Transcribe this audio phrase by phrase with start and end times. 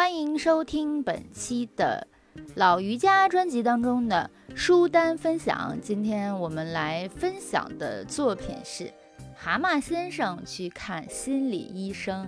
[0.00, 2.06] 欢迎收听本期的
[2.54, 5.76] 老瑜伽专辑当中的书单分享。
[5.82, 8.84] 今天我们来分享的作品是
[9.36, 12.24] 《蛤蟆先生去看心理医生》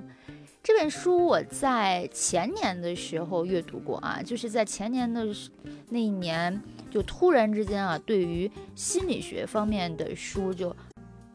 [0.63, 1.25] 这本书。
[1.25, 5.27] 我在前年的时候阅读过啊，就是在前年的
[5.89, 6.61] 那一年，
[6.91, 10.77] 就突然之间啊，对于心理学方面的书就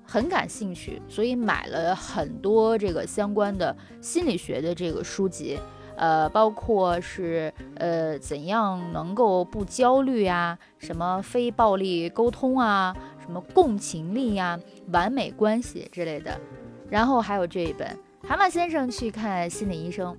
[0.03, 5.57] 很感兴趣，所以买了很多这个相关的心理学的这个书籍。
[5.97, 10.57] 呃，包括是呃，怎样能够不焦虑啊？
[10.77, 12.95] 什么非暴力沟通啊？
[13.19, 14.59] 什么共情力呀？
[14.93, 16.39] 完美关系之类的。
[16.87, 17.87] 然后还有这一本
[18.27, 20.13] 《蛤蟆先生去看心理医生》。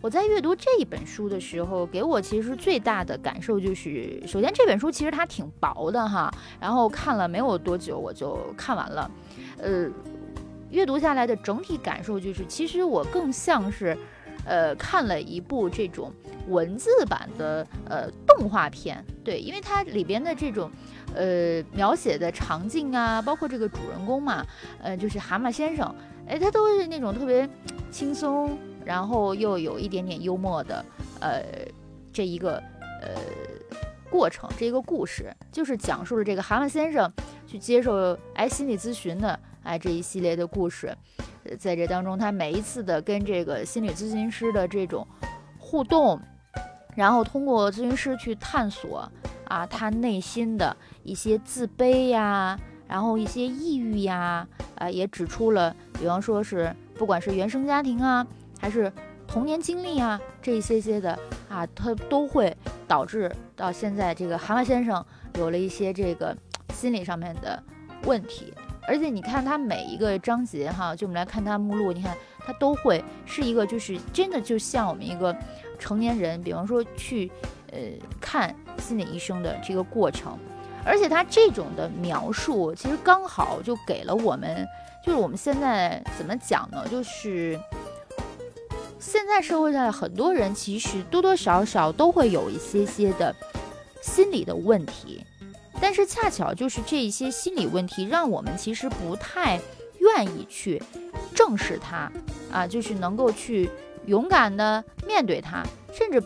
[0.00, 9.10] 我在阅读这一本书的时候，给我其实最大的感受就是，首先这本书其实它挺薄的哈，然后看了没有多久我就看完了。
[9.58, 9.90] 呃，
[10.70, 13.98] 阅读下来的整体感受就是，其实我更像是。
[14.46, 16.12] 呃，看了一部这种
[16.48, 20.70] 文字版的呃动画片，对，因为它里边的这种
[21.14, 24.46] 呃描写的场景啊，包括这个主人公嘛，
[24.80, 25.92] 呃，就是蛤蟆先生，
[26.28, 27.48] 哎，他都是那种特别
[27.90, 30.84] 轻松，然后又有一点点幽默的，
[31.20, 31.42] 呃，
[32.12, 32.62] 这一个
[33.02, 33.10] 呃
[34.08, 37.12] 过程，这一个故事，就是讲述了这个蛤蟆先生
[37.48, 40.96] 去接受哎心理咨询的哎这一系列的故事。
[41.58, 45.06] 在这当中，他每一次的跟这个心理咨询师的这种
[45.58, 46.20] 互动，
[46.94, 49.10] 然后通过咨询师去探索
[49.44, 58.26] 啊，他内心的一些自卑呀，然后一些抑郁呀，啊，也指出了，比方说是不管是原生家庭啊，
[58.60, 58.92] 还是
[59.26, 62.56] 童年经历啊，这一些些的啊，他都会
[62.88, 66.36] 导致到现在这个蛤蟆先生有了一些这个
[66.72, 67.62] 心理上面的
[68.04, 68.52] 问题。
[68.88, 75.36] 而且你看它每一个章节哈，就我们来看它目录，你看它都会是一个，就是真的就像我们一个
[75.78, 77.30] 成年人，比方说去
[77.72, 77.78] 呃
[78.20, 80.38] 看心理医生的这个过程。
[80.84, 84.64] 而且它这种的描述，其实刚好就给了我们，
[85.04, 86.86] 就是我们现在怎么讲呢？
[86.88, 87.58] 就是
[89.00, 93.34] 现在社会上很多人其实多多少少都会有一些些的
[94.00, 95.24] 心理的问题。
[95.80, 99.60] 但是恰巧就是这一些心理问题，让我们其实不太
[99.98, 100.82] 愿意去
[101.34, 102.10] 正视它
[102.52, 103.70] 啊，就是能够去
[104.06, 106.22] 勇敢的面对它，甚至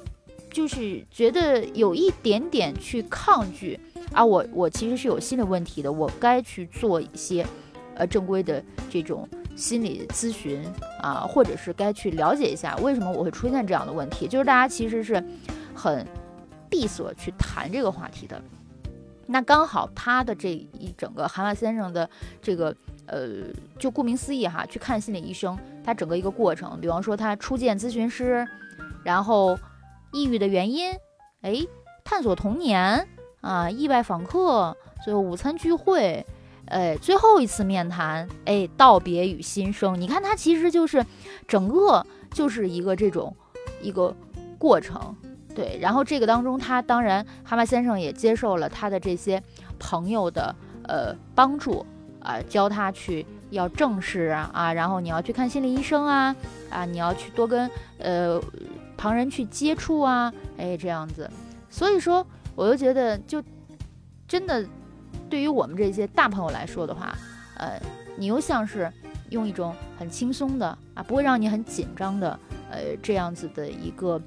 [0.51, 3.79] 就是觉得有一点点去抗拒
[4.13, 4.25] 啊。
[4.25, 7.47] 我我其实是有心理问题的，我该去做一些
[7.95, 10.63] 呃正规的这种心理咨询
[11.01, 14.27] 啊，或者是该去了解一下为什么我会出现这样的问题。
[14.27, 15.23] 就是大家其实是
[15.75, 16.07] 很
[16.69, 18.41] 闭塞去谈这个话题的。
[19.33, 22.11] 那刚好他的这一整个蛤蟆先生的
[22.43, 22.75] 这个
[23.07, 23.45] 呃，
[23.79, 28.45] 就顾名思义哈，去看心理医生，他整个一个过程，比方说他初见咨询师，
[29.05, 29.57] 然后
[30.13, 30.93] 抑郁的原因，
[31.43, 31.65] 哎，
[32.03, 33.07] 探索童年
[33.41, 36.27] 啊，意外访客，最后午餐聚会，
[36.67, 40.01] 哎，最后一次面谈，哎，道别与新生。
[40.01, 41.07] 你看他其实就是
[41.47, 43.37] 整个就是一个这种
[43.81, 44.13] 一个
[44.59, 45.17] 过程。
[45.55, 49.43] 对，然后这个当中，他当然蛤蟆先生也接受了他的这些
[49.79, 51.85] 朋友的呃帮助
[52.21, 56.35] 啊，教他去要正视啊啊，然后你要去看心理医生啊
[56.71, 57.69] 啊，你要去多跟
[57.99, 58.41] 呃
[58.97, 61.29] 旁人去接触啊，哎这样子，
[61.69, 62.25] 所以说
[62.55, 63.43] 我就觉得就
[64.29, 64.65] 真的
[65.29, 67.13] 对于我们这些大朋友来说的话，
[67.57, 67.81] 呃，
[68.17, 68.91] 你又像是
[69.31, 72.39] 用一种很轻松的啊，不会让你很紧张的
[72.71, 74.21] 呃这样子的一个。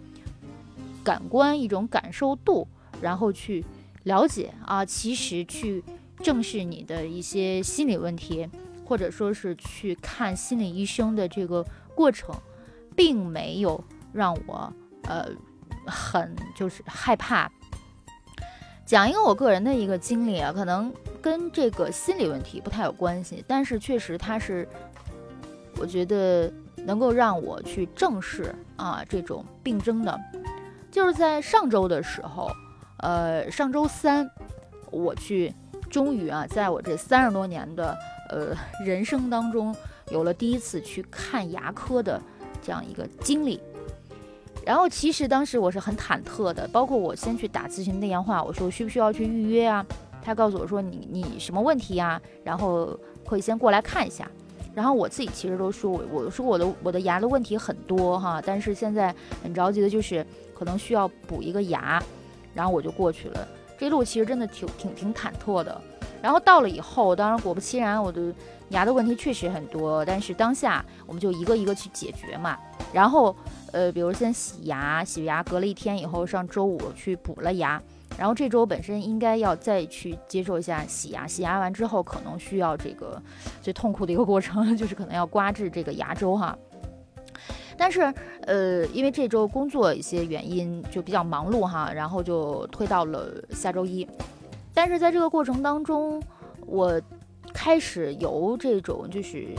[1.04, 2.68] 感官一种感受度，
[3.02, 3.64] 然后去
[4.04, 5.84] 了解啊，其实去
[6.20, 8.50] 正视你的一些心理问题，
[8.86, 12.34] 或者说是去看心理医生的这个过程，
[12.96, 13.84] 并没有
[14.14, 14.72] 让我
[15.04, 15.28] 呃
[15.86, 17.52] 很就是害怕。
[18.86, 24.68] 讲一个我个人的一个经历啊，可能跟这个心理问题不太有关系，但是确实它是
[25.78, 26.52] 我觉得
[26.86, 30.20] 能够让我去正视啊这种病症的。
[30.94, 32.52] 就是在上周的时候，
[32.98, 34.30] 呃，上周三，
[34.92, 35.52] 我去，
[35.90, 37.98] 终于啊，在我这三十多年的
[38.30, 38.56] 呃
[38.86, 39.76] 人生当中，
[40.12, 42.22] 有了第一次去看牙科的
[42.62, 43.60] 这样一个经历。
[44.64, 49.84] 然后其实当时我是很忐忑的，包括我先去打咨询电话，我说需不需要去预约啊？
[50.22, 52.22] 他告诉我说你你什么问题呀？
[52.44, 52.96] 然后
[53.28, 54.30] 可以先过来看一下。
[54.74, 62.02] 然后我自己其实都说，我我说我的我的牙的问题很多哈，但是现在很着急的就是可能需要补一个牙，
[62.54, 63.48] 然后我就过去了。
[63.78, 65.80] 这路其实真的挺挺挺忐忑的。
[66.22, 68.34] 然后到了以后，当然果不其然，我的
[68.70, 72.58] 牙的问题确实很多，但是当下我们就一个一个去解决嘛。
[72.94, 73.36] 然后，
[73.74, 77.82] 呃，比如先洗牙，洗牙隔了一天以后，上周五去补了牙。
[78.18, 83.22] 然后这周本身应该要再去接受一下洗牙，洗牙完之后可能需要这个
[83.62, 86.58] 最痛苦的一个过程， 就是可能要刮治这个牙周哈。
[87.76, 88.02] 但是
[88.42, 94.08] 呃，因为这周工作一些原因就比较忙碌哈，然后就推到了下周一。
[94.74, 96.22] 但是在这个过程当中，
[96.68, 97.02] 我
[97.52, 99.50] 开始有这种就是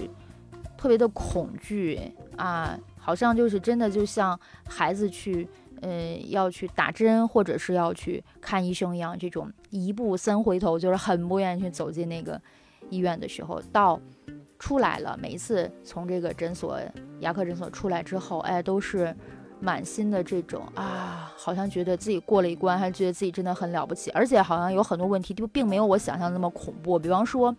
[0.76, 2.00] 特别的恐惧
[2.36, 5.46] 啊，好像就是真的就像孩子去。
[5.82, 12.40] 嗯，要去打针或者是要去看医生一样，这种一步三回头，就是很不愿意去走进那个
[12.90, 14.00] 医院的时候，到
[14.58, 16.80] 出来了，每一次从这个诊所
[17.20, 19.14] 牙科诊所出来之后，哎，都是
[19.60, 26.98] 满心的这种啊，好像觉得自己过了一关，还觉得自己真的很了不起，而且好像有很多问题就并没有我想象那么恐怖。
[26.98, 27.54] 比方说，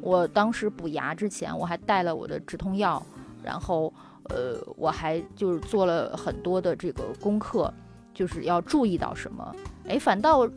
[0.00, 3.02] 我当时补牙之前，我还带了我的止痛药，
[3.42, 3.92] 然后。
[4.30, 7.70] 呃，我还就是做了很多的这个功课，
[8.14, 9.52] 就是要注意到什么？
[9.88, 10.48] 哎，反倒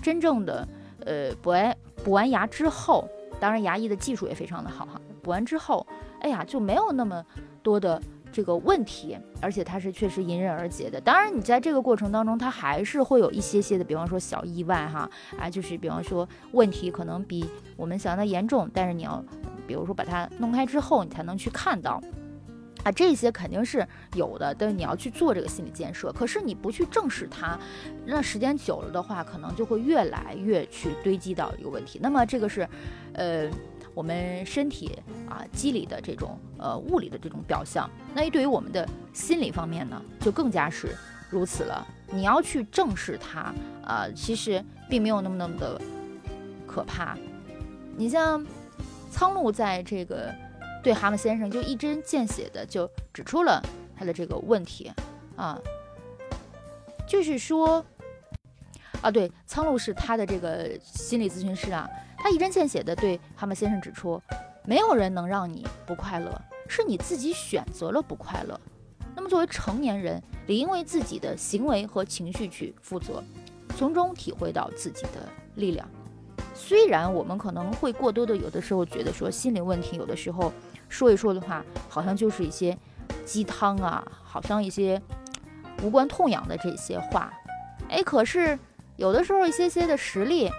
[0.00, 0.66] 真正的
[1.04, 3.06] 呃补完补完牙之后，
[3.38, 4.98] 当然牙医的技术也非常的好哈。
[5.22, 5.86] 补完之后，
[6.20, 7.22] 哎呀，就没有那么
[7.62, 8.02] 多的
[8.32, 10.98] 这个问题，而且它是确实迎刃而解的。
[10.98, 15.08] 当然，你在这个过程当中，它还是会有一些些的，比方说小意外哈
[15.38, 17.44] 啊，就是比方说问题可能比
[17.76, 19.22] 我们想的严重，但是你要
[19.66, 22.02] 比如说把它弄开之后，你才能去看到。
[22.82, 26.10] 啊，这些肯定是有的，但是你要去做这个心理建设。
[26.12, 27.58] 可是你不去正视它，
[28.06, 31.98] 那时间久了的话，可能就会越来越去堆积到一个问题。
[32.02, 32.66] 那么这个是，
[33.12, 33.50] 呃，
[33.92, 34.98] 我们身体
[35.28, 37.88] 啊机理的这种呃物理的这种表象。
[38.14, 40.96] 那对于我们的心理方面呢，就更加是
[41.28, 41.86] 如此了。
[42.10, 43.52] 你要去正视它，
[43.84, 45.78] 啊，其实并没有那么那么的
[46.66, 47.14] 可怕。
[47.94, 48.42] 你像
[49.10, 50.34] 苍鹭在这个。
[50.82, 53.62] 对蛤蟆先生就一针见血的就指出了
[53.96, 54.90] 他的这个问题
[55.36, 55.60] 啊，
[57.06, 57.84] 就是说
[59.02, 61.88] 啊，对，苍鹭是他的这个心理咨询师啊，
[62.18, 64.20] 他一针见血的对蛤蟆先生指出，
[64.64, 68.58] 没有人能让你不快乐，是你自己选择了不快乐。
[69.14, 73.22] 那么作为成年人，理应为自己的行为和情绪去负责，
[73.76, 75.88] 从中体会到自己的力量。
[76.60, 80.52] 虽然我们可能会过多的有的时候觉得说心理问题有的时候。
[80.92, 82.76] 说一说的话，好像就是一些
[83.24, 85.00] 鸡汤啊，好像一些
[85.84, 87.32] 无关痛痒的这些话，
[87.88, 88.58] 哎，可是
[88.96, 90.50] 有的时候一些些的实例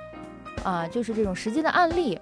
[0.64, 2.18] 啊，就是这种实际的案例，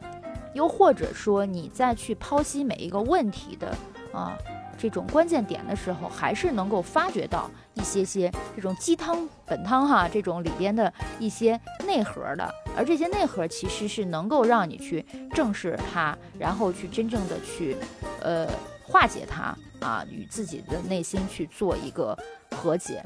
[0.55, 3.77] 又或者说你再去剖析每一个问题的
[4.11, 4.35] 啊
[4.75, 12.51] 这种关键点的时候，还是能够发掘到一些些这种鸡汤本汤哈这种里边的一些内核的。
[12.79, 17.75] 而这些内核其实是能够让你去正视它，然后去真正的去，
[18.21, 18.47] 呃，
[18.81, 19.53] 化解它
[19.85, 22.17] 啊，与自己的内心去做一个
[22.55, 23.03] 和解，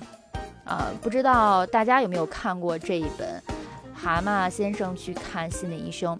[0.63, 3.41] 啊，不知道大家有没有看过这一本
[3.99, 6.15] 《蛤蟆先生去看心理医生》，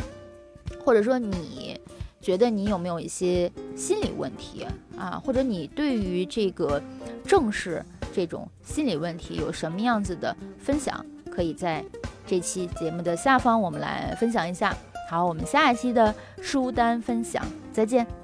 [0.84, 1.80] 或者说你
[2.20, 4.66] 觉得你有没有一些心理问题
[4.98, 6.82] 啊，或者你对于这个
[7.24, 11.86] 正视这种心理问题有什么样子的分享，可以在。
[12.26, 14.76] 这期节目的下方，我们来分享一下。
[15.10, 18.23] 好，我们下一期的书单分享，再见。